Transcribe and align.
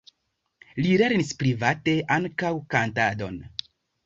Li 0.85 0.93
lernis 1.01 1.29
private 1.41 1.95
ankaŭ 2.17 2.53
kantadon. 2.77 3.39